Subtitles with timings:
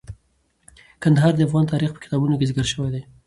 [1.03, 3.01] کندهار د افغان تاریخ په کتابونو کې ذکر شوی دي.